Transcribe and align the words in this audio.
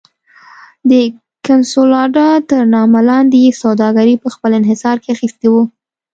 د 0.89 0.91
کنسولاډا 1.45 2.29
تر 2.49 2.61
نامه 2.75 2.99
لاندې 3.09 3.37
یې 3.45 3.51
سوداګري 3.63 4.15
په 4.23 4.27
خپل 4.35 4.51
انحصار 4.59 4.97
کې 5.03 5.09
اخیستې 5.15 5.47
وه. 5.53 5.63